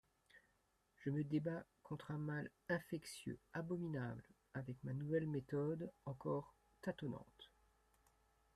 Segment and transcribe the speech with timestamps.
[0.95, 4.23] «Je me débats contre un mal infectieux, abominable,
[4.55, 7.51] avec ma nouvelle méthode, encore tâtonnante.